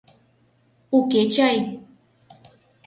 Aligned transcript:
Уке 0.97 1.21
чай? 1.33 1.57